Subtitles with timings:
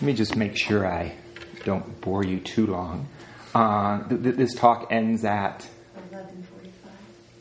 [0.00, 1.14] Let me just make sure I
[1.64, 3.06] don't bore you too long.
[3.54, 5.68] Uh, th- th- this talk ends at
[6.10, 6.42] 11:45.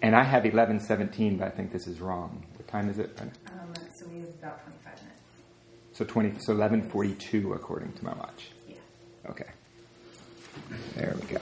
[0.01, 2.43] And I have 11:17, but I think this is wrong.
[2.57, 3.17] What time is it?
[3.21, 3.31] Um,
[3.97, 5.21] so we have about 25 minutes.
[5.93, 6.39] So 20.
[6.41, 8.49] So 11:42 according to my watch.
[8.67, 8.75] Yeah.
[9.29, 9.47] Okay.
[10.97, 11.39] There we go.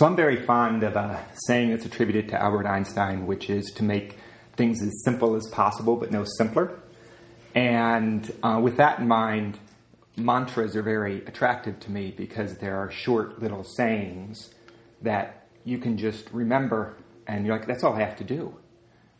[0.00, 3.82] So I'm very fond of a saying that's attributed to Albert Einstein, which is to
[3.82, 4.16] make
[4.56, 6.80] things as simple as possible, but no simpler.
[7.54, 9.58] And uh, with that in mind,
[10.16, 14.54] mantras are very attractive to me because there are short little sayings
[15.02, 18.56] that you can just remember, and you're like, that's all I have to do.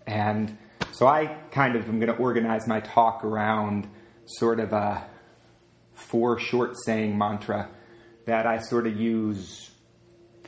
[0.06, 0.56] And
[0.92, 3.86] so I kind of am going to organize my talk around
[4.24, 5.06] sort of a
[5.92, 7.69] four short saying mantra
[8.24, 9.70] that I sort of use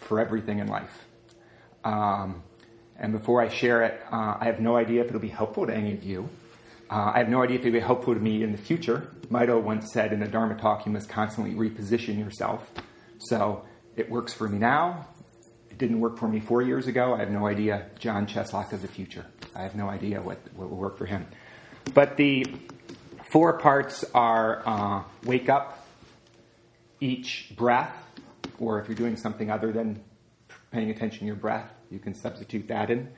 [0.02, 1.04] for everything in life.
[1.84, 2.42] Um,
[2.98, 5.74] and before I share it, uh, I have no idea if it'll be helpful to
[5.74, 6.28] any of you.
[6.90, 9.10] Uh, I have no idea if it'll be helpful to me in the future.
[9.30, 12.70] Mito once said in a Dharma talk, you must constantly reposition yourself.
[13.18, 13.64] So
[13.96, 15.08] it works for me now.
[15.70, 17.14] It didn't work for me four years ago.
[17.14, 19.24] I have no idea John Cheslock of the future.
[19.54, 21.26] I have no idea what, what will work for him.
[21.94, 22.46] But the
[23.30, 25.86] four parts are uh, wake up,
[27.00, 27.96] each breath,
[28.62, 30.00] or if you're doing something other than
[30.70, 33.08] paying attention to your breath, you can substitute that in.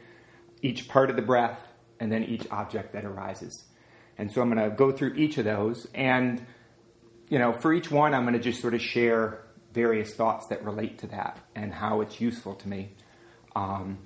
[0.62, 1.60] Each part of the breath,
[2.00, 3.64] and then each object that arises.
[4.16, 6.44] And so I'm going to go through each of those, and
[7.28, 10.64] you know, for each one, I'm going to just sort of share various thoughts that
[10.64, 12.92] relate to that and how it's useful to me.
[13.54, 13.98] Um,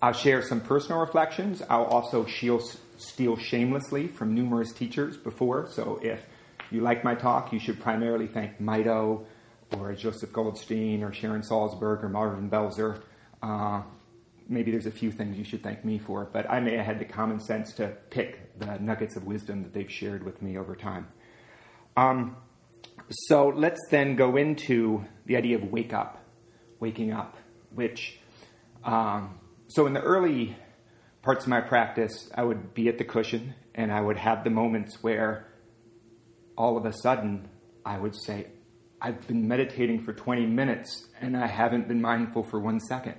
[0.00, 1.62] I'll share some personal reflections.
[1.68, 5.68] I'll also steal shamelessly from numerous teachers before.
[5.68, 6.24] So if
[6.70, 9.26] you like my talk, you should primarily thank Mito
[9.72, 13.02] or Joseph Goldstein or Sharon Salzberg or Marvin Belzer.
[13.42, 13.82] Uh,
[14.48, 16.98] maybe there's a few things you should thank me for, but I may have had
[16.98, 20.76] the common sense to pick the nuggets of wisdom that they've shared with me over
[20.76, 21.08] time.
[21.96, 22.36] Um,
[23.10, 26.24] so let's then go into the idea of wake up,
[26.80, 27.36] waking up,
[27.74, 28.18] which,
[28.84, 29.38] um,
[29.68, 30.56] so in the early
[31.22, 34.50] parts of my practice, I would be at the cushion and I would have the
[34.50, 35.46] moments where
[36.56, 37.48] all of a sudden
[37.84, 38.48] I would say,
[39.00, 43.16] I've been meditating for 20 minutes and I haven't been mindful for one second,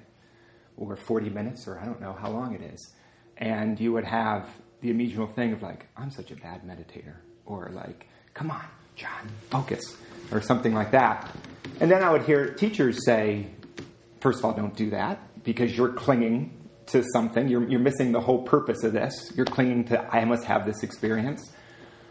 [0.76, 2.94] or 40 minutes, or I don't know how long it is.
[3.38, 4.50] And you would have
[4.82, 7.16] the immediate thing of like, I'm such a bad meditator,
[7.46, 8.66] or like, come on,
[8.96, 9.98] John, focus,
[10.32, 11.30] or something like that.
[11.80, 13.48] And then I would hear teachers say,
[14.20, 16.54] first of all, don't do that because you're clinging
[16.88, 17.48] to something.
[17.48, 19.32] You're, you're missing the whole purpose of this.
[19.36, 21.52] You're clinging to, I must have this experience.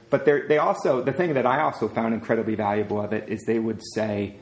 [0.08, 3.58] But they also, the thing that I also found incredibly valuable of it is they
[3.58, 4.36] would say,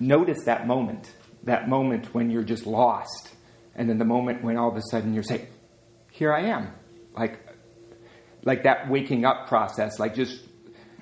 [0.00, 3.34] notice that moment, that moment when you're just lost,
[3.74, 5.46] and then the moment when all of a sudden you're saying,
[6.10, 6.72] here I am.
[7.14, 7.38] Like,
[8.44, 10.40] like that waking up process, like just,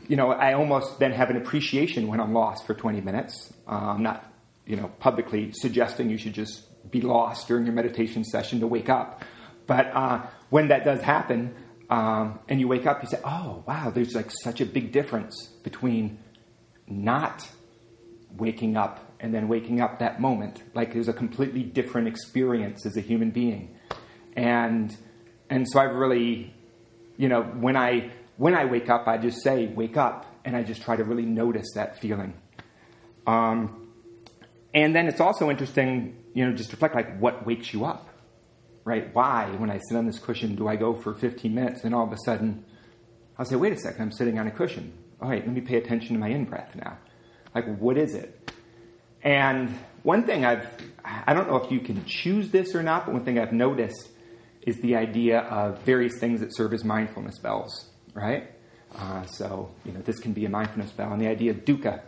[0.09, 3.53] you know, I almost then have an appreciation when I'm lost for 20 minutes.
[3.69, 4.33] Uh, I'm not,
[4.67, 8.89] you know, publicly suggesting you should just be lost during your meditation session to wake
[8.89, 9.23] up.
[9.67, 11.55] But uh, when that does happen,
[11.93, 15.49] um, and you wake up, you say, oh, wow, there's like such a big difference
[15.63, 16.19] between
[16.89, 17.47] not
[18.35, 20.63] waking up and then waking up that moment.
[20.73, 23.77] Like there's a completely different experience as a human being.
[24.35, 24.97] And,
[25.51, 26.55] and so I've really,
[27.19, 30.63] you know, when I, when I wake up, I just say, wake up, and I
[30.63, 32.33] just try to really notice that feeling.
[33.27, 33.91] Um,
[34.73, 38.09] and then it's also interesting, you know, just reflect like what wakes you up
[38.85, 39.15] right?
[39.15, 42.05] Why, when I sit on this cushion, do I go for 15 minutes and all
[42.05, 42.65] of a sudden
[43.39, 44.93] I'll say, wait a second, I'm sitting on a cushion.
[45.21, 46.99] All right, let me pay attention to my in breath now.
[47.55, 48.53] Like, what is it?
[49.23, 50.69] And one thing I've,
[51.05, 54.11] I don't know if you can choose this or not, but one thing I've noticed
[54.63, 58.51] is the idea of various things that serve as mindfulness bells, right?
[58.95, 61.13] Uh, so, you know, this can be a mindfulness bell.
[61.13, 62.03] And the idea of dukkha,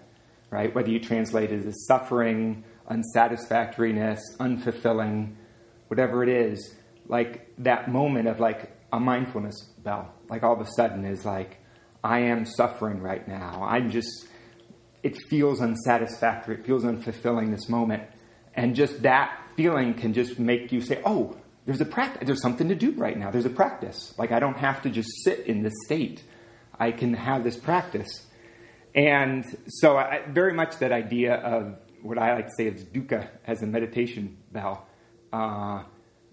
[0.50, 0.74] right?
[0.74, 5.34] Whether you translate it as suffering, unsatisfactoriness, unfulfilling,
[5.88, 6.74] whatever it is,
[7.06, 11.58] like that moment of like a mindfulness bell, like all of a sudden is like,
[12.02, 13.64] I am suffering right now.
[13.66, 14.28] I'm just,
[15.02, 16.56] it feels unsatisfactory.
[16.56, 18.04] It feels unfulfilling this moment.
[18.54, 21.36] And just that feeling can just make you say, oh,
[21.66, 22.26] there's a practice.
[22.26, 23.30] There's something to do right now.
[23.30, 24.14] There's a practice.
[24.18, 26.22] Like I don't have to just sit in this state.
[26.78, 28.26] I can have this practice.
[28.94, 33.28] And so I, very much that idea of what I like to say is dukkha
[33.46, 34.86] as a meditation bell
[35.34, 35.82] uh,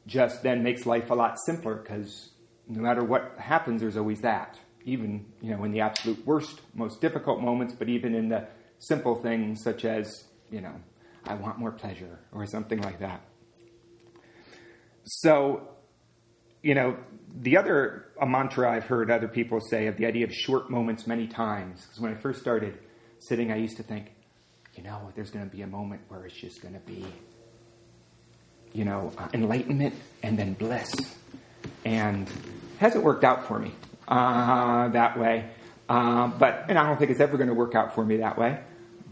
[0.05, 2.29] just then makes life a lot simpler because
[2.67, 4.59] no matter what happens, there's always that.
[4.85, 8.47] Even you know in the absolute worst, most difficult moments, but even in the
[8.79, 10.75] simple things such as you know,
[11.25, 13.21] I want more pleasure or something like that.
[15.05, 15.67] so,
[16.61, 16.97] you know,
[17.33, 21.07] the other a mantra I've heard other people say of the idea of short moments
[21.07, 21.81] many times.
[21.81, 22.77] Because when I first started
[23.19, 24.11] sitting, I used to think,
[24.75, 27.05] you know, there's going to be a moment where it's just going to be,
[28.73, 30.93] you know, uh, enlightenment and then bliss.
[31.85, 33.73] And it hasn't worked out for me
[34.07, 35.49] uh, that way.
[35.89, 38.37] Uh, but, and I don't think it's ever going to work out for me that
[38.37, 38.59] way.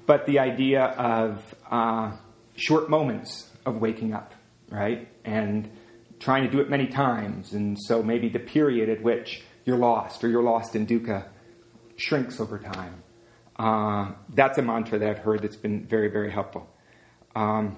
[0.06, 2.12] But the idea of uh,
[2.56, 4.34] short moments of waking up,
[4.70, 5.08] right?
[5.26, 5.70] And
[6.20, 7.54] trying to do it many times.
[7.54, 11.26] And so maybe the period at which you're lost or you're lost in dukkha
[11.96, 13.04] shrinks over time.
[13.58, 16.70] Uh, that's a mantra that I've heard that's been very, very helpful.
[17.36, 17.78] Um,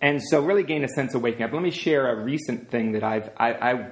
[0.00, 1.52] and so, really gain a sense of waking up.
[1.52, 3.90] Let me share a recent thing that I've I, I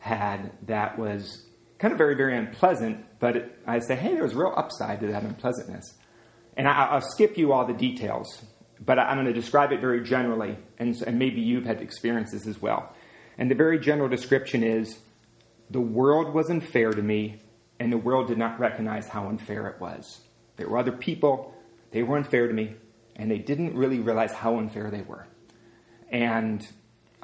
[0.00, 1.46] had that was
[1.78, 3.04] kind of very, very unpleasant.
[3.20, 5.94] But it, I say, hey, there was real upside to that unpleasantness.
[6.56, 8.42] And I, will skip you all the details,
[8.84, 12.60] but I'm going to describe it very generally, and, and maybe you've had experiences as
[12.60, 12.94] well.
[13.38, 14.98] And the very general description is
[15.70, 17.40] the world was unfair to me,
[17.80, 20.20] and the world did not recognize how unfair it was.
[20.56, 21.54] There were other people,
[21.90, 22.76] they were unfair to me,
[23.16, 25.26] and they didn't really realize how unfair they were.
[26.14, 26.64] And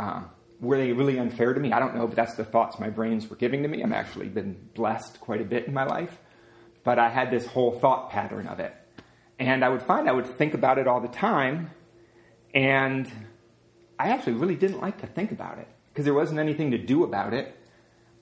[0.01, 0.25] uh,
[0.61, 1.73] were they really unfair to me?
[1.73, 3.85] I don't know, but that's the thoughts my brains were giving to me.
[3.85, 6.19] I've actually been blessed quite a bit in my life.
[6.83, 8.75] But I had this whole thought pattern of it.
[9.39, 11.71] And I would find I would think about it all the time,
[12.53, 13.11] and
[13.99, 17.05] I actually really didn't like to think about it because there wasn't anything to do
[17.05, 17.57] about it.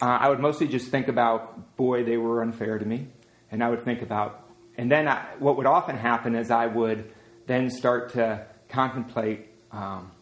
[0.01, 3.09] Uh, I would mostly just think about, boy, they were unfair to me.
[3.51, 7.11] And I would think about, and then I, what would often happen is I would
[7.47, 10.13] then start to contemplate, um,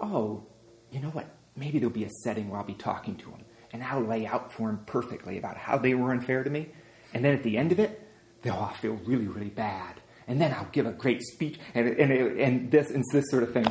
[0.00, 0.44] oh,
[0.90, 1.26] you know what?
[1.56, 4.52] Maybe there'll be a setting where I'll be talking to them and I'll lay out
[4.52, 6.68] for them perfectly about how they were unfair to me.
[7.14, 8.02] And then at the end of it,
[8.42, 10.00] they'll all feel really, really bad.
[10.26, 13.52] And then I'll give a great speech and, and, and this and this sort of
[13.52, 13.66] thing.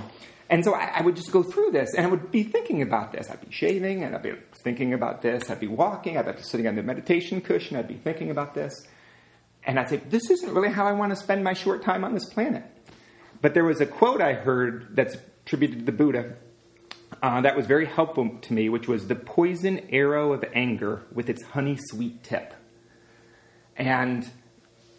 [0.49, 3.11] And so I, I, would just go through this and I would be thinking about
[3.11, 3.29] this.
[3.29, 4.33] I'd be shaving and I'd be
[4.63, 5.49] thinking about this.
[5.49, 6.17] I'd be walking.
[6.17, 7.75] I'd be sitting on the meditation cushion.
[7.77, 8.87] I'd be thinking about this.
[9.65, 12.13] And I'd say, this isn't really how I want to spend my short time on
[12.13, 12.63] this planet.
[13.41, 16.35] But there was a quote I heard that's attributed to the Buddha
[17.23, 21.29] uh, that was very helpful to me, which was the poison arrow of anger with
[21.29, 22.53] its honey sweet tip.
[23.75, 24.29] And,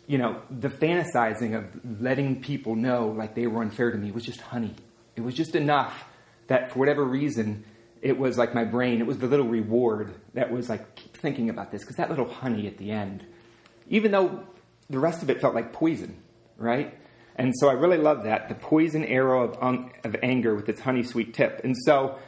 [0.07, 4.25] you know, the fantasizing of letting people know like they were unfair to me was
[4.25, 4.75] just honey
[5.19, 6.05] it was just enough
[6.47, 7.65] that for whatever reason,
[8.01, 11.51] it was like my brain, it was the little reward that was like, keep thinking
[11.51, 13.27] about this, because that little honey at the end,
[13.89, 14.45] even though
[14.89, 16.17] the rest of it felt like poison,
[16.57, 16.97] right?
[17.39, 20.81] And so I really love that the poison arrow of, um, of anger with its
[20.81, 21.61] honey sweet tip.
[21.63, 22.19] And so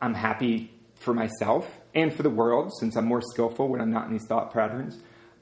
[0.00, 4.06] I'm happy for myself and for the world, since I'm more skillful when I'm not
[4.08, 4.98] in these thought patterns,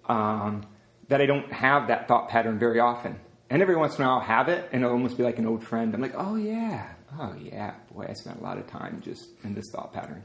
[0.08, 0.66] um,
[1.08, 3.18] that I don't have that thought pattern very often.
[3.48, 5.46] And every once in a while I'll have it, and it'll almost be like an
[5.46, 5.94] old friend.
[5.94, 6.88] I'm like, oh yeah,
[7.18, 10.22] oh yeah, boy, I spent a lot of time just in this thought pattern.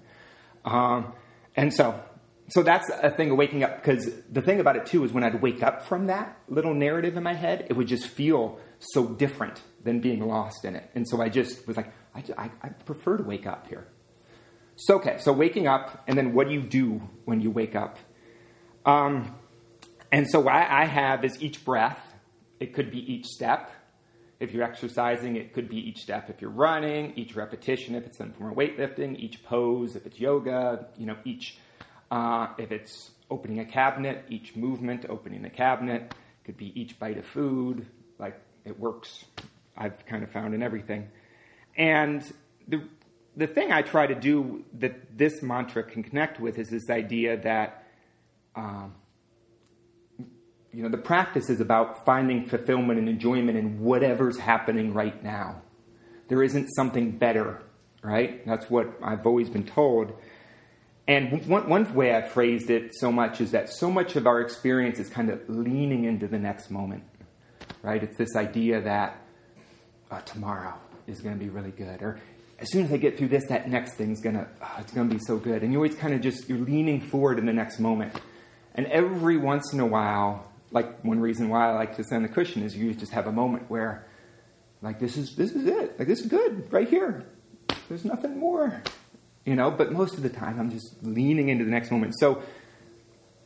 [0.65, 1.13] Um,
[1.55, 1.99] and so,
[2.49, 3.81] so that's a thing of waking up.
[3.81, 7.17] Because the thing about it too is when I'd wake up from that little narrative
[7.17, 10.89] in my head, it would just feel so different than being lost in it.
[10.95, 13.87] And so I just was like, I, I, I prefer to wake up here.
[14.75, 17.99] So okay, so waking up, and then what do you do when you wake up?
[18.85, 19.35] Um,
[20.11, 22.11] and so what I have is each breath
[22.61, 23.71] it could be each step.
[24.39, 26.29] If you're exercising, it could be each step.
[26.29, 30.19] If you're running, each repetition, if it's some form of weightlifting, each pose, if it's
[30.19, 31.57] yoga, you know, each,
[32.11, 36.13] uh, if it's opening a cabinet, each movement, opening the cabinet,
[36.45, 37.87] could be each bite of food.
[38.19, 39.25] Like it works,
[39.75, 41.09] I've kind of found in everything.
[41.75, 42.21] And
[42.67, 42.83] the,
[43.35, 47.37] the thing I try to do that this mantra can connect with is this idea
[47.37, 47.87] that
[48.55, 48.93] um,
[50.73, 55.61] you know, the practice is about finding fulfillment and enjoyment in whatever's happening right now.
[56.29, 57.61] There isn't something better,
[58.01, 58.45] right?
[58.45, 60.13] That's what I've always been told.
[61.07, 64.39] And one, one way I've phrased it so much is that so much of our
[64.41, 67.03] experience is kind of leaning into the next moment,
[67.81, 68.01] right?
[68.01, 69.21] It's this idea that
[70.11, 70.75] oh, tomorrow
[71.07, 72.19] is going to be really good, or
[72.61, 74.93] as soon as I get through this, that next thing's going to, oh, uh, it's
[74.93, 75.63] going to be so good.
[75.63, 78.13] And you always kind of just, you're leaning forward in the next moment.
[78.75, 82.29] And every once in a while, like one reason why I like to on the
[82.29, 84.07] cushion is you just have a moment where,
[84.81, 85.97] like, this is this is it.
[85.99, 87.25] Like, this is good right here.
[87.89, 88.81] There's nothing more,
[89.45, 89.71] you know.
[89.71, 92.13] But most of the time, I'm just leaning into the next moment.
[92.19, 92.41] So,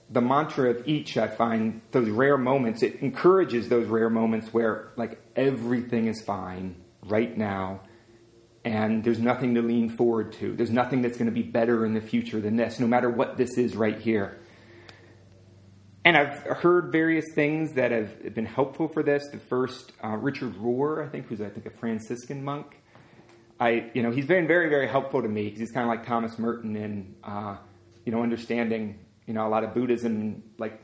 [0.10, 2.84] the mantra of each, I find those rare moments.
[2.84, 6.75] It encourages those rare moments where, like, everything is fine
[7.06, 7.82] right now,
[8.64, 10.56] and there's nothing to lean forward to.
[10.56, 13.38] There's nothing that's going to be better in the future than this, no matter what
[13.38, 14.40] this is right here.
[16.04, 19.28] And I've heard various things that have been helpful for this.
[19.32, 22.80] The first, uh, Richard Rohr, I think, who's I think a Franciscan monk,
[23.59, 26.05] I, you know, he's been very, very helpful to me because he's kind of like
[26.05, 27.57] Thomas Merton in, uh,
[28.05, 30.81] you know, understanding, you know, a lot of Buddhism, like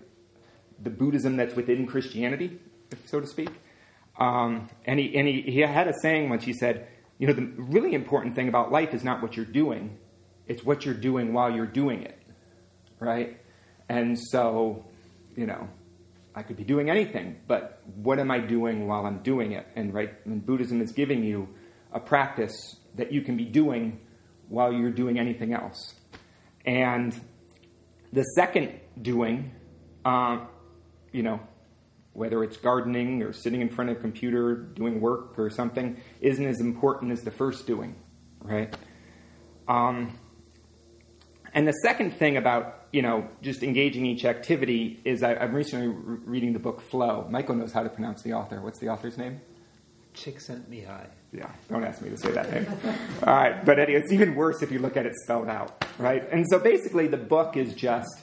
[0.82, 2.60] the Buddhism that's within Christianity,
[3.06, 3.50] so to speak.
[4.18, 6.44] Um, and he, and he, he had a saying once.
[6.44, 6.88] He said,
[7.18, 9.98] you know, the really important thing about life is not what you're doing,
[10.48, 12.18] it's what you're doing while you're doing it,
[13.00, 13.38] right?
[13.90, 14.86] And so,
[15.36, 15.68] you know,
[16.34, 19.68] I could be doing anything, but what am I doing while I'm doing it?
[19.76, 21.50] And right, and Buddhism is giving you
[21.92, 24.00] a practice that you can be doing
[24.50, 25.96] while you're doing anything else.
[26.66, 27.20] And
[28.14, 29.52] the second doing,
[30.04, 30.46] uh,
[31.12, 31.40] you know,
[32.14, 36.46] whether it's gardening or sitting in front of a computer doing work or something, isn't
[36.46, 37.96] as important as the first doing,
[38.42, 38.76] right?
[39.68, 40.20] Um,
[41.54, 45.88] and the second thing about you know just engaging each activity is I, am recently
[45.88, 47.28] re- reading the book Flow.
[47.30, 48.62] Michael knows how to pronounce the author.
[48.62, 49.40] What's the author's name?
[50.14, 51.21] Csikszentmihalyi.
[51.34, 52.68] Yeah, don't ask me to say that name.
[53.24, 56.28] All right, but it's even worse if you look at it spelled out, right?
[56.30, 58.22] And so basically, the book is just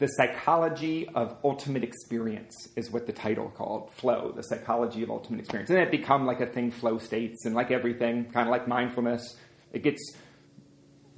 [0.00, 5.40] the psychology of ultimate experience is what the title called flow the psychology of ultimate
[5.40, 8.66] experience and it become like a thing flow states and like everything kind of like
[8.66, 9.36] mindfulness
[9.72, 10.00] it gets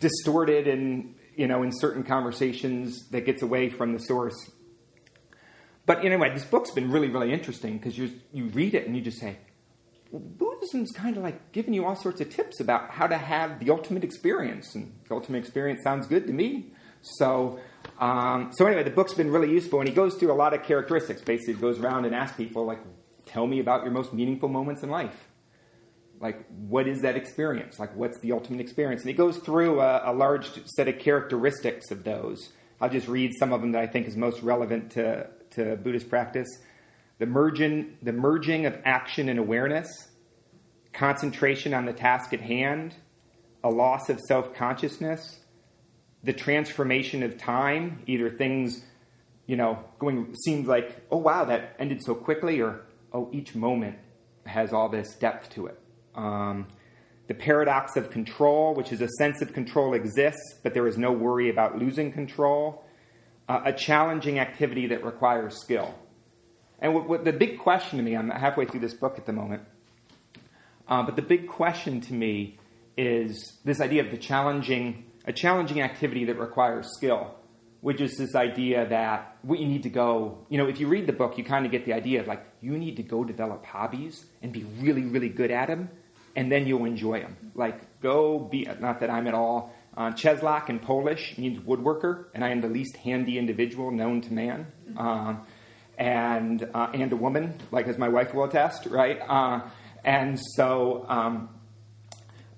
[0.01, 4.51] distorted and you know in certain conversations that gets away from the source
[5.87, 9.01] but anyway this book's been really really interesting because you you read it and you
[9.01, 9.39] just say
[10.63, 13.71] buddhism's kind of like giving you all sorts of tips about how to have the
[13.71, 17.59] ultimate experience and the ultimate experience sounds good to me so
[17.99, 20.63] um, so anyway, the book's been really useful, and he goes through a lot of
[20.63, 21.23] characteristics.
[21.23, 22.81] Basically, goes around and asks people, like,
[23.27, 25.29] tell me about your most meaningful moments in life.
[26.21, 27.79] Like, what is that experience?
[27.79, 29.03] Like, what's the ultimate experience?
[29.03, 32.51] And he goes through a, a large set of characteristics of those.
[32.81, 36.09] I'll just read some of them that I think is most relevant to, to Buddhist
[36.09, 36.49] practice.
[37.19, 40.09] The merging, the merging of action and awareness,
[40.93, 42.95] concentration on the task at hand,
[43.65, 45.41] a loss of self consciousness,
[46.23, 48.85] the transformation of time, either things,
[49.47, 52.83] you know, going seems like, oh wow, that ended so quickly, or
[53.13, 53.97] oh, each moment
[54.47, 55.79] has all this depth to it.
[56.15, 56.67] Um,
[57.29, 61.13] the paradox of control, which is a sense of control exists, but there is no
[61.13, 62.85] worry about losing control.
[63.49, 65.95] Uh, a challenging activity that requires skill.
[66.79, 69.33] And what, what, the big question to me, I'm halfway through this book at the
[69.33, 69.63] moment,
[70.93, 72.59] uh, but the big question to me
[72.99, 77.35] is this idea of the challenging a challenging activity that requires skill,
[77.81, 81.07] which is this idea that what you need to go, you know, if you read
[81.07, 83.65] the book, you kind of get the idea of like, you need to go develop
[83.65, 85.89] hobbies and be really, really good at them,
[86.37, 87.37] and then you'll enjoy them.
[87.55, 92.45] Like, go be, not that I'm at all, uh, Czeslak in Polish means woodworker, and
[92.45, 94.67] I am the least handy individual known to man.
[94.95, 95.37] Uh,
[95.97, 99.21] and, uh, and a woman, like as my wife will attest, right?
[99.27, 99.61] Uh,
[100.05, 101.49] and so, um,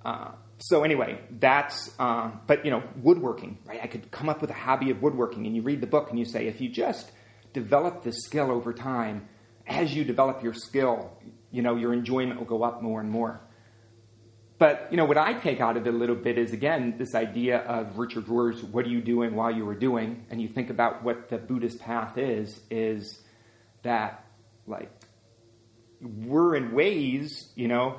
[0.04, 3.80] uh, so anyway, that's uh, but you know woodworking, right?
[3.82, 6.18] I could come up with a hobby of woodworking, and you read the book and
[6.18, 7.10] you say, if you just
[7.52, 9.28] develop this skill over time,
[9.66, 11.12] as you develop your skill,
[11.50, 13.40] you know your enjoyment will go up more and more.
[14.56, 17.14] But you know what I take out of it a little bit is again this
[17.14, 20.70] idea of Richard Rohr's "What are you doing while you are doing?" and you think
[20.70, 23.20] about what the Buddhist path is, is
[23.82, 24.24] that
[24.66, 24.90] like
[26.04, 27.98] we're in ways, you know,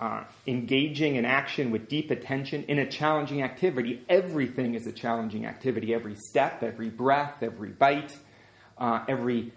[0.00, 4.02] uh, engaging in action with deep attention in a challenging activity.
[4.08, 5.94] Everything is a challenging activity.
[5.94, 8.16] Every step, every breath, every bite,
[8.78, 9.52] uh, every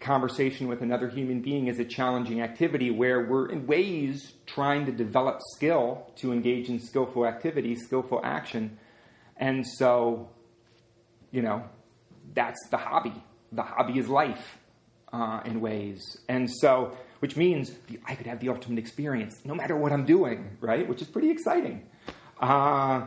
[0.00, 4.92] conversation with another human being is a challenging activity where we're in ways trying to
[4.92, 8.78] develop skill to engage in skillful activity, skillful action.
[9.36, 10.28] And so,
[11.30, 11.64] you know,
[12.34, 13.14] that's the hobby.
[13.52, 14.58] The hobby is life
[15.12, 16.18] uh, in ways.
[16.28, 17.72] And so, which means
[18.06, 20.86] I could have the ultimate experience no matter what I'm doing, right?
[20.86, 21.88] Which is pretty exciting.
[22.38, 23.06] Uh,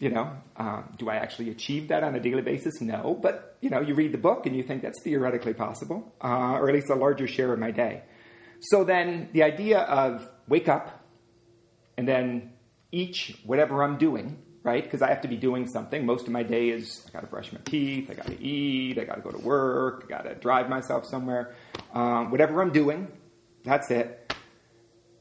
[0.00, 2.80] you know, uh, do I actually achieve that on a daily basis?
[2.80, 6.58] No, but you know, you read the book and you think that's theoretically possible, uh,
[6.58, 8.02] or at least a larger share of my day.
[8.62, 11.04] So then, the idea of wake up
[11.96, 12.50] and then
[12.90, 14.82] each whatever I'm doing, right?
[14.82, 16.04] Because I have to be doing something.
[16.04, 18.98] Most of my day is I got to brush my teeth, I got to eat,
[18.98, 21.54] I got to go to work, I got to drive myself somewhere.
[21.94, 23.06] Um, whatever I'm doing,
[23.64, 24.34] that's it.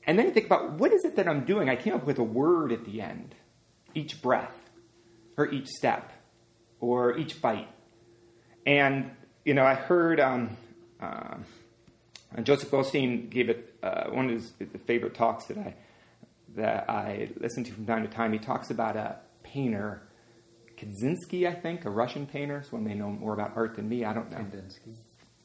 [0.06, 1.70] And then you think about what is it that I'm doing?
[1.70, 3.36] I came up with a word at the end.
[3.94, 4.58] Each breath,
[5.38, 6.12] or each step,
[6.80, 7.68] or each bite.
[8.66, 9.12] And,
[9.44, 10.56] you know, I heard um,
[11.02, 11.38] uh,
[12.42, 14.54] Joseph Goldstein gave it uh, one of his
[14.86, 15.76] favorite talks that I
[16.56, 18.34] that I listen to from time to time.
[18.34, 20.02] He talks about a painter,
[20.78, 22.64] Kandinsky, I think, a Russian painter.
[22.64, 24.04] So one may know more about art than me.
[24.04, 24.38] I don't know.
[24.38, 24.96] Kandinsky.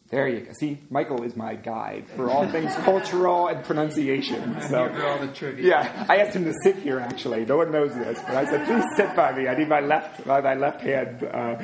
[0.09, 0.53] There you go.
[0.61, 4.61] See, Michael is my guide for all things cultural and pronunciation.
[4.63, 5.69] So, for all the trivia.
[5.69, 7.01] yeah, I asked him to sit here.
[7.01, 9.49] Actually, no one knows this, but I said, "Please sit by me.
[9.49, 11.57] I need my left, my left hand uh,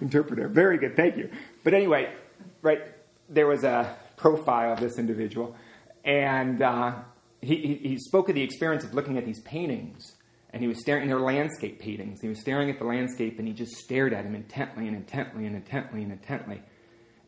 [0.00, 1.30] interpreter." Very good, thank you.
[1.62, 2.12] But anyway,
[2.62, 2.80] right
[3.28, 5.54] there was a profile of this individual,
[6.04, 6.94] and uh,
[7.42, 10.16] he, he, he spoke of the experience of looking at these paintings,
[10.54, 11.06] and he was staring.
[11.06, 12.22] Their landscape paintings.
[12.22, 15.44] He was staring at the landscape, and he just stared at him intently and intently
[15.44, 16.62] and intently and intently.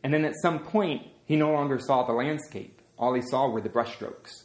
[0.03, 2.81] And then at some point, he no longer saw the landscape.
[2.97, 4.43] All he saw were the brushstrokes.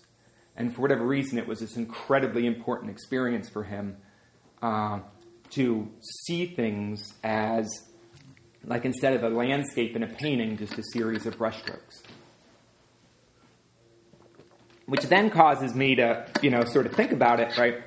[0.56, 3.96] And for whatever reason, it was this incredibly important experience for him
[4.62, 5.00] uh,
[5.50, 7.68] to see things as,
[8.64, 12.02] like instead of a landscape in a painting, just a series of brushstrokes.
[14.86, 17.82] Which then causes me to, you know, sort of think about it, right?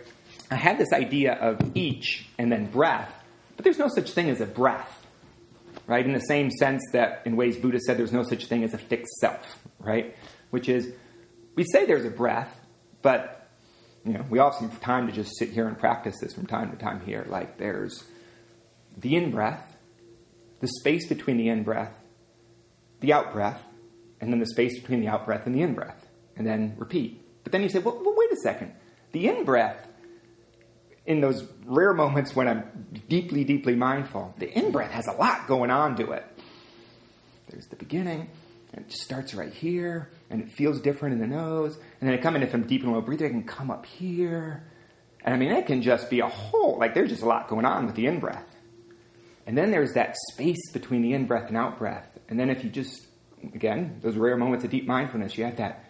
[0.52, 3.14] I had this idea of each and then breath,
[3.56, 5.01] but there's no such thing as a breath
[5.92, 6.06] right?
[6.06, 8.78] In the same sense that in ways Buddha said there's no such thing as a
[8.78, 10.16] fixed self, right?
[10.50, 10.90] Which is,
[11.56, 12.58] we say there's a breath,
[13.02, 13.50] but
[14.06, 16.46] you know, we all have some time to just sit here and practice this from
[16.46, 17.26] time to time here.
[17.28, 18.06] Like there's
[18.98, 19.76] the in breath,
[20.62, 22.02] the space between the in breath,
[23.02, 23.62] the out breath,
[24.22, 26.08] and then the space between the out breath and the in breath,
[26.38, 27.22] and then repeat.
[27.44, 28.72] But then you say, well, well wait a second.
[29.12, 29.86] The in breath
[31.06, 35.48] in those rare moments when I'm deeply, deeply mindful, the in breath has a lot
[35.48, 36.26] going on to it.
[37.50, 38.30] There's the beginning,
[38.74, 42.22] and it starts right here, and it feels different in the nose, and then I
[42.22, 44.64] come in, if I'm deep and low breather, I can come up here.
[45.24, 47.66] And I mean, it can just be a whole, like there's just a lot going
[47.66, 48.48] on with the in breath.
[49.46, 52.08] And then there's that space between the in breath and out breath.
[52.30, 53.08] And then if you just,
[53.54, 55.84] again, those rare moments of deep mindfulness, you have that,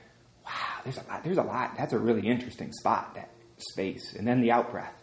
[0.46, 0.52] wow,
[0.84, 1.76] there's a lot, there's a lot.
[1.78, 4.14] That's a really interesting spot, that space.
[4.18, 5.01] And then the out breath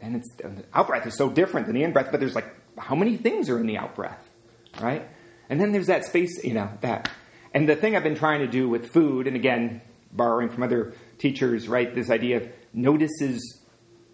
[0.00, 2.54] and it's the out breath is so different than the in breath, but there's like
[2.78, 4.28] how many things are in the out breath,
[4.80, 5.06] right?
[5.48, 7.10] And then there's that space, you know, that.
[7.52, 10.94] And the thing I've been trying to do with food, and again, borrowing from other
[11.18, 13.60] teachers, right, this idea of notices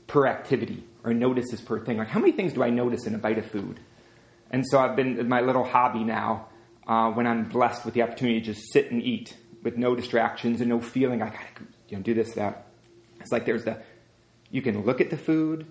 [0.07, 1.99] per activity or notices per thing.
[1.99, 3.81] Like, how many things do I notice in a bite of food?
[4.51, 6.49] And so I've been, my little hobby now,
[6.87, 10.61] uh, when I'm blessed with the opportunity to just sit and eat with no distractions
[10.61, 12.67] and no feeling I gotta, you know, do this, that.
[13.21, 13.83] It's like there's the,
[14.51, 15.67] you can look at the food,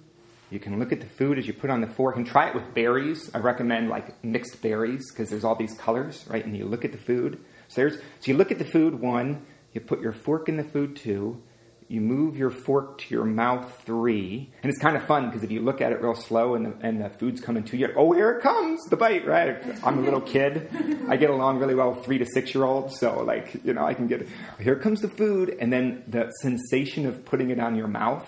[0.55, 2.55] you can look at the food as you put on the fork and try it
[2.55, 3.29] with berries.
[3.33, 6.43] I recommend like mixed berries because there's all these colors, right?
[6.43, 7.39] And you look at the food.
[7.67, 10.63] So there's so you look at the food one, you put your fork in the
[10.63, 11.43] food two,
[11.89, 15.51] you move your fork to your mouth three, and it's kind of fun because if
[15.51, 18.13] you look at it real slow and the, and the food's coming to you, oh
[18.13, 19.61] here it comes the bite, right?
[19.83, 20.69] I'm a little kid,
[21.09, 23.85] I get along really well with three to six year olds, so like you know
[23.85, 24.25] I can get
[24.59, 28.27] here comes the food, and then the sensation of putting it on your mouth,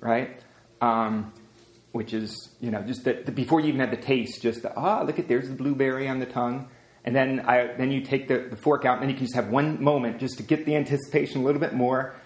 [0.00, 0.38] right?
[0.80, 1.32] Um,
[1.94, 5.02] which is, you know, just that before you even have the taste, just the, ah,
[5.02, 6.68] look at there's the blueberry on the tongue.
[7.04, 9.36] And then, I, then you take the, the fork out, and then you can just
[9.36, 12.16] have one moment just to get the anticipation a little bit more.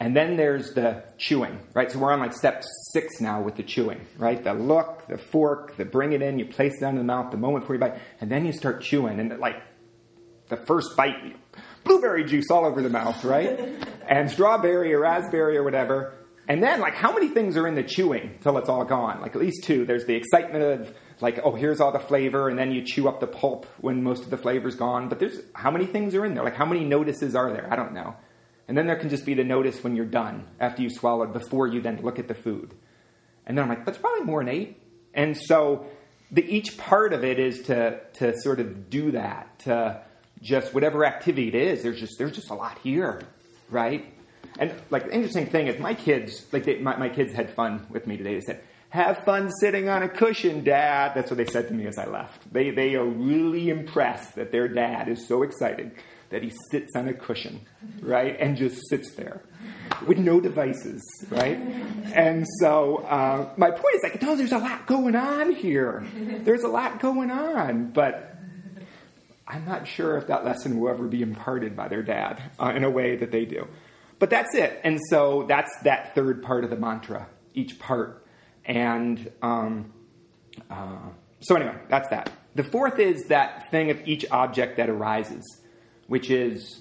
[0.00, 1.92] And then there's the chewing, right?
[1.92, 4.42] So we're on like step six now with the chewing, right?
[4.42, 7.30] The look, the fork, the bring it in, you place it down in the mouth,
[7.30, 9.20] the moment before you bite, and then you start chewing.
[9.20, 9.62] And like
[10.48, 11.36] the first bite,
[11.84, 13.60] blueberry juice all over the mouth, right?
[14.08, 16.17] and strawberry or raspberry or whatever.
[16.48, 19.20] And then, like, how many things are in the chewing till it's all gone?
[19.20, 19.84] Like, at least two.
[19.84, 23.20] There's the excitement of, like, oh, here's all the flavor, and then you chew up
[23.20, 25.10] the pulp when most of the flavor's gone.
[25.10, 26.42] But there's, how many things are in there?
[26.42, 27.70] Like, how many notices are there?
[27.70, 28.16] I don't know.
[28.66, 31.66] And then there can just be the notice when you're done, after you swallowed, before
[31.66, 32.72] you then look at the food.
[33.46, 34.80] And then I'm like, that's probably more than eight.
[35.12, 35.86] And so,
[36.30, 40.02] the, each part of it is to, to sort of do that, to
[40.40, 43.22] just whatever activity it is, there's just, there's just a lot here,
[43.70, 44.14] right?
[44.58, 47.86] And like the interesting thing is, my kids, like they, my, my kids had fun
[47.90, 48.34] with me today.
[48.34, 51.86] They said, "Have fun sitting on a cushion, Dad." That's what they said to me
[51.86, 52.52] as I left.
[52.52, 55.92] They they are really impressed that their dad is so excited
[56.30, 57.60] that he sits on a cushion,
[58.00, 59.42] right, and just sits there
[60.06, 61.56] with no devices, right?
[62.14, 66.06] And so uh, my point is like, no, there's a lot going on here.
[66.14, 68.36] There's a lot going on, but
[69.46, 72.84] I'm not sure if that lesson will ever be imparted by their dad uh, in
[72.84, 73.66] a way that they do.
[74.18, 74.80] But that's it.
[74.84, 78.26] And so that's that third part of the mantra, each part.
[78.64, 79.92] And um,
[80.70, 82.30] uh, so, anyway, that's that.
[82.54, 85.44] The fourth is that thing of each object that arises,
[86.08, 86.80] which is,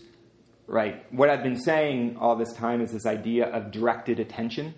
[0.66, 4.74] right, what I've been saying all this time is this idea of directed attention.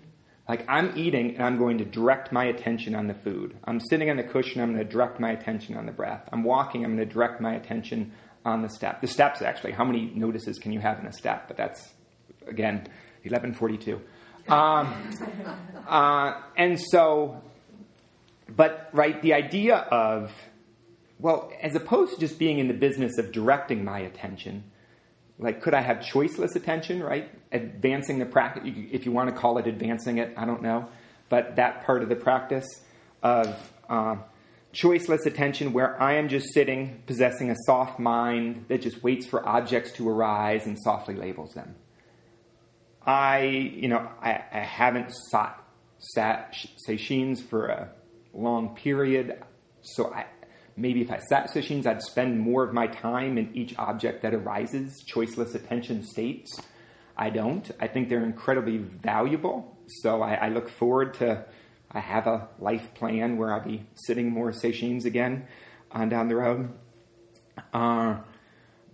[0.48, 3.56] Like, I'm eating and I'm going to direct my attention on the food.
[3.64, 6.28] I'm sitting on the cushion, I'm going to direct my attention on the breath.
[6.32, 8.12] I'm walking, I'm going to direct my attention
[8.44, 9.00] on the step.
[9.00, 11.46] The steps, actually, how many notices can you have in a step?
[11.46, 11.88] But that's
[12.50, 12.86] again,
[13.22, 14.00] 1142.
[14.48, 14.94] Um,
[15.88, 17.42] uh, and so,
[18.48, 20.32] but, right, the idea of
[21.20, 24.64] well, as opposed to just being in the business of directing my attention,
[25.38, 27.30] like could I have choiceless attention, right?
[27.52, 30.88] Advancing the practice, if you want to call it advancing it, I don't know,
[31.28, 32.66] but that part of the practice
[33.22, 33.54] of
[33.88, 34.16] uh,
[34.72, 39.46] choiceless attention where I am just sitting, possessing a soft mind that just waits for
[39.46, 41.74] objects to arise and softly labels them.
[43.10, 45.66] I, you know, I, I haven't sought
[45.98, 46.54] sat
[46.88, 47.90] sesshins for a
[48.32, 49.42] long period,
[49.80, 50.26] so I,
[50.76, 54.32] maybe if I sat sesshins, I'd spend more of my time in each object that
[54.32, 56.62] arises, choiceless attention states.
[57.16, 57.68] I don't.
[57.80, 61.44] I think they're incredibly valuable, so I, I look forward to
[61.90, 65.48] I have a life plan where I'll be sitting more sesshins again
[65.90, 66.72] on down the road.
[67.74, 68.18] Uh,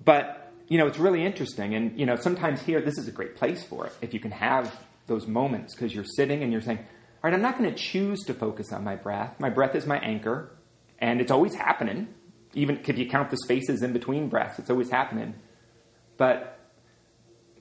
[0.03, 3.37] but you know, it's really interesting, and you know, sometimes here this is a great
[3.37, 4.75] place for it if you can have
[5.07, 8.21] those moments because you're sitting and you're saying, "All right, I'm not going to choose
[8.25, 9.39] to focus on my breath.
[9.39, 10.57] My breath is my anchor,
[10.99, 12.09] and it's always happening.
[12.55, 15.35] Even if you count the spaces in between breaths, it's always happening.
[16.17, 16.59] But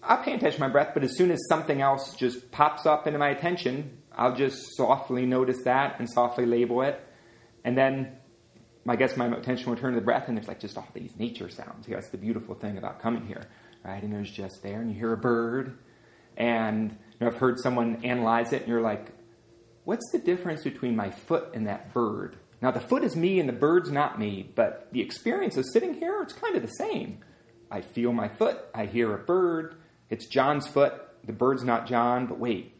[0.01, 0.91] I'll pay attention to my breath.
[0.93, 5.25] But as soon as something else just pops up into my attention, I'll just softly
[5.25, 6.99] notice that and softly label it.
[7.63, 8.17] And then
[8.87, 11.15] I guess my attention would turn to the breath, and there's like just all these
[11.17, 11.87] nature sounds.
[11.87, 13.47] That's the beautiful thing about coming here,
[13.83, 14.01] right?
[14.01, 15.77] And there's just there, and you hear a bird.
[16.37, 19.11] And you know, I've heard someone analyze it, and you're like,
[19.85, 22.37] what's the difference between my foot and that bird?
[22.61, 25.93] Now, the foot is me and the bird's not me, but the experience of sitting
[25.93, 27.19] here, it's kind of the same.
[27.69, 29.75] I feel my foot, I hear a bird,
[30.09, 30.93] it's John's foot,
[31.23, 32.73] the bird's not John, but wait,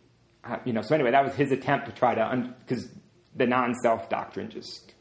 [0.64, 3.02] you know, so anyway, that was his attempt to try to, because un-
[3.36, 4.95] the non-self doctrine just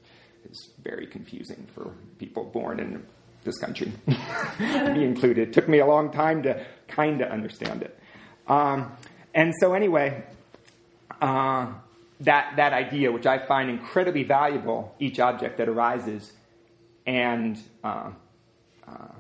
[0.51, 3.05] is very confusing for people born in
[3.45, 3.93] this country,
[4.59, 5.49] me included.
[5.49, 7.99] It took me a long time to kind of understand it.
[8.47, 8.93] Um,
[9.35, 10.25] and so anyway,
[11.21, 11.73] uh,
[12.21, 16.33] that, that idea, which I find incredibly valuable, each object that arises,
[17.07, 18.11] and, uh,
[18.87, 19.13] uh,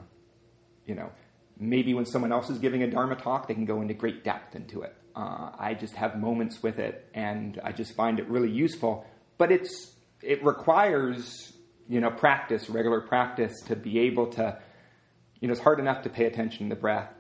[0.86, 1.10] you know,
[1.58, 4.56] maybe when someone else is giving a Dharma talk, they can go into great depth
[4.56, 4.94] into it.
[5.14, 9.06] Uh, I just have moments with it, and I just find it really useful.
[9.38, 9.93] But it's
[10.24, 11.52] it requires
[11.88, 14.58] you know practice, regular practice, to be able to.
[15.40, 17.12] You know, it's hard enough to pay attention to the breath,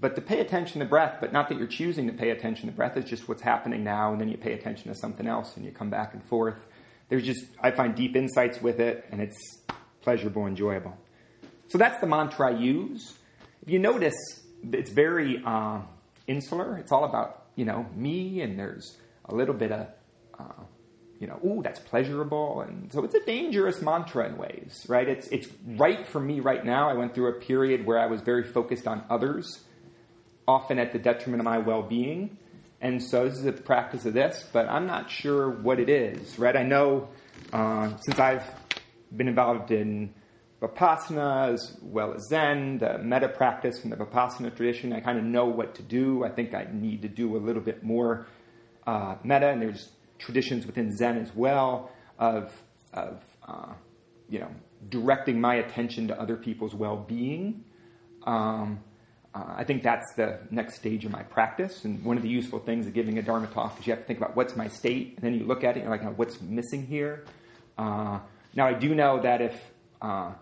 [0.00, 2.74] but to pay attention to breath, but not that you're choosing to pay attention to
[2.74, 2.96] breath.
[2.96, 5.72] It's just what's happening now, and then you pay attention to something else, and you
[5.72, 6.66] come back and forth.
[7.08, 9.58] There's just I find deep insights with it, and it's
[10.02, 10.96] pleasurable, enjoyable.
[11.68, 13.14] So that's the mantra I use.
[13.62, 14.16] If you notice,
[14.62, 15.42] it's very.
[15.44, 15.80] Uh,
[16.28, 16.76] insular.
[16.76, 19.88] It's all about, you know, me, and there's a little bit of,
[20.38, 20.62] uh,
[21.18, 22.60] you know, ooh, that's pleasurable.
[22.60, 25.08] And so it's a dangerous mantra in ways, right?
[25.08, 26.88] It's, it's right for me right now.
[26.88, 29.64] I went through a period where I was very focused on others,
[30.46, 32.38] often at the detriment of my well being.
[32.80, 36.38] And so this is a practice of this, but I'm not sure what it is,
[36.38, 36.56] right?
[36.56, 37.08] I know
[37.52, 38.48] uh, since I've
[39.16, 40.14] been involved in
[40.62, 44.92] Vipassana as well as Zen, the metta practice from the Vipassana tradition.
[44.92, 46.24] I kind of know what to do.
[46.24, 48.26] I think I need to do a little bit more
[48.86, 52.52] uh, metta, and there's traditions within Zen as well of,
[52.92, 53.72] of uh,
[54.28, 54.50] you know,
[54.88, 57.64] directing my attention to other people's well-being.
[58.24, 58.80] Um,
[59.34, 61.84] uh, I think that's the next stage of my practice.
[61.84, 64.06] And one of the useful things of giving a Dharma talk is you have to
[64.06, 66.40] think about what's my state, and then you look at it and you're like, what's
[66.40, 67.24] missing here?
[67.76, 68.18] Uh,
[68.54, 69.54] now, I do know that if
[70.00, 70.32] uh,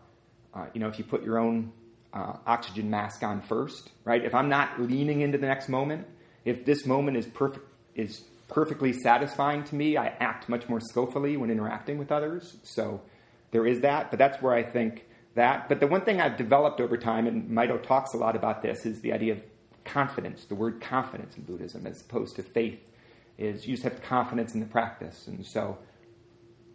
[0.57, 1.71] uh, you know, if you put your own
[2.15, 4.25] uh, oxygen mask on first, right?
[4.25, 6.07] If I'm not leaning into the next moment,
[6.45, 11.37] if this moment is perfect, is perfectly satisfying to me, I act much more skillfully
[11.37, 12.57] when interacting with others.
[12.63, 13.03] So
[13.51, 15.69] there is that, but that's where I think that.
[15.69, 18.87] But the one thing I've developed over time, and Maido talks a lot about this,
[18.87, 19.43] is the idea of
[19.85, 20.45] confidence.
[20.45, 22.81] The word confidence in Buddhism, as opposed to faith,
[23.39, 25.27] is you just have confidence in the practice.
[25.27, 25.79] And so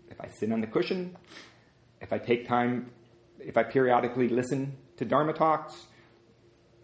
[0.09, 1.15] if I sit on the cushion,
[2.01, 2.91] if I take time
[3.43, 5.85] if I periodically listen to Dharma talks,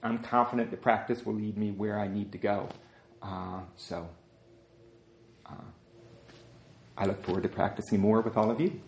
[0.04, 2.70] I'm confident the practice will lead me where I need to go.
[3.22, 4.10] Uh, so
[6.98, 8.82] I look forward to practicing more with all of you.